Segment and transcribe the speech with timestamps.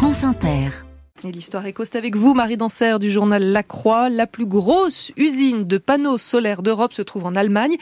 [0.00, 0.89] France Inter.
[1.22, 4.08] Et l'histoire coste avec vous, Marie Danser du journal La Croix.
[4.08, 7.76] La plus grosse usine de panneaux solaires d'Europe se trouve en Allemagne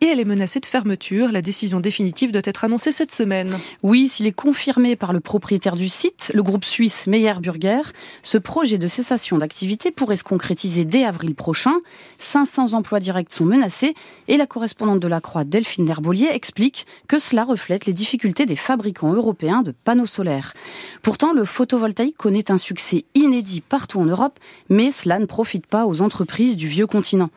[0.00, 1.30] et elle est menacée de fermeture.
[1.30, 3.58] La décision définitive doit être annoncée cette semaine.
[3.82, 7.82] Oui, s'il est confirmé par le propriétaire du site, le groupe suisse Meyer Burger,
[8.22, 11.74] ce projet de cessation d'activité pourrait se concrétiser dès avril prochain.
[12.16, 13.92] 500 emplois directs sont menacés
[14.28, 18.56] et la correspondante de La Croix, Delphine Herbolier, explique que cela reflète les difficultés des
[18.56, 20.54] fabricants européens de panneaux solaires.
[21.02, 25.66] Pourtant, le photovoltaïque connaît un succès c'est inédit partout en Europe, mais cela ne profite
[25.66, 27.30] pas aux entreprises du vieux continent.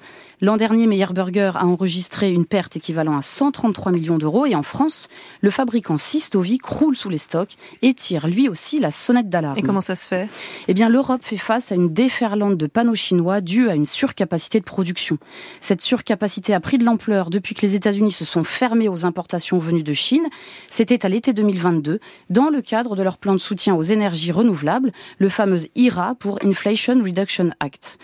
[0.43, 4.63] L'an dernier, Meyer Burger a enregistré une perte équivalent à 133 millions d'euros et en
[4.63, 5.07] France,
[5.41, 9.59] le fabricant Sistovi croule sous les stocks et tire lui aussi la sonnette d'alarme.
[9.59, 10.27] Et comment ça se fait?
[10.67, 14.59] Eh bien, l'Europe fait face à une déferlante de panneaux chinois due à une surcapacité
[14.59, 15.19] de production.
[15.59, 19.59] Cette surcapacité a pris de l'ampleur depuis que les États-Unis se sont fermés aux importations
[19.59, 20.25] venues de Chine.
[20.71, 21.99] C'était à l'été 2022,
[22.31, 26.39] dans le cadre de leur plan de soutien aux énergies renouvelables, le fameux IRA pour
[26.43, 27.97] Inflation Reduction Act.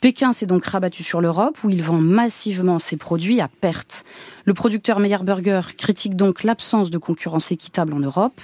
[0.00, 4.04] Pékin s'est donc rabattu sur l'Europe où il vend massivement ses produits à perte.
[4.44, 8.40] Le producteur Meyer Burger critique donc l'absence de concurrence équitable en Europe,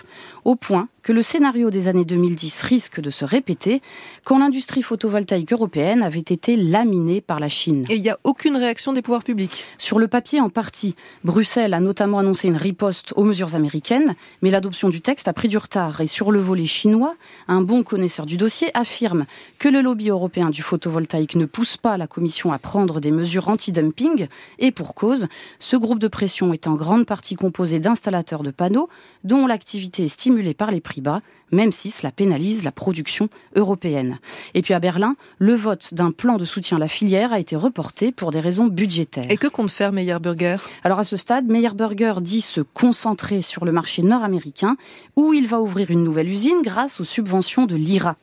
[0.47, 3.81] au point que le scénario des années 2010 risque de se répéter
[4.25, 7.85] quand l'industrie photovoltaïque européenne avait été laminée par la Chine.
[7.89, 10.95] Et il n'y a aucune réaction des pouvoirs publics Sur le papier, en partie.
[11.25, 15.49] Bruxelles a notamment annoncé une riposte aux mesures américaines, mais l'adoption du texte a pris
[15.49, 16.01] du retard.
[16.01, 17.15] Et sur le volet chinois,
[17.49, 19.27] un bon connaisseur du dossier affirme
[19.59, 23.49] que le lobby européen du photovoltaïque ne pousse pas la Commission à prendre des mesures
[23.49, 24.29] anti-dumping,
[24.61, 25.27] et pour cause,
[25.59, 28.89] ce groupe de pression est en grande partie composé d'installateurs de panneaux
[29.25, 31.23] dont l'activité est stimulée par les prix bas,
[31.53, 34.19] même si cela pénalise la production européenne.
[34.55, 37.57] Et puis à Berlin, le vote d'un plan de soutien à la filière a été
[37.57, 39.27] reporté pour des raisons budgétaires.
[39.29, 43.43] Et que compte faire Meyer Burger Alors à ce stade, Meyer Burger dit se concentrer
[43.43, 44.77] sur le marché nord-américain
[45.17, 48.17] où il va ouvrir une nouvelle usine grâce aux subventions de l'IRA.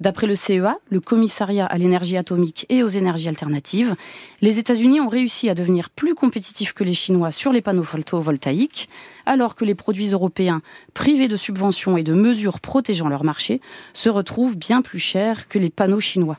[0.00, 3.94] D'après le CEA, le commissariat à l'énergie atomique et aux énergies alternatives,
[4.40, 8.88] les États-Unis ont réussi à devenir plus compétitifs que les Chinois sur les panneaux photovoltaïques,
[9.26, 10.60] alors que les produits européens,
[10.92, 13.60] privés de subventions et de mesures protégeant leur marché,
[13.94, 16.38] se retrouvent bien plus chers que les panneaux chinois.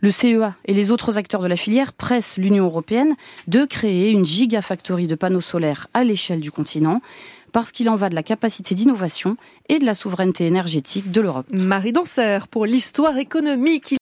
[0.00, 3.14] Le CEA et les autres acteurs de la filière pressent l'Union européenne
[3.46, 7.00] de créer une gigafactory de panneaux solaires à l'échelle du continent
[7.52, 9.36] parce qu'il en va de la capacité d'innovation
[9.68, 11.46] et de la souveraineté énergétique de l'Europe.
[11.52, 13.96] Marie Danser pour l'histoire économique.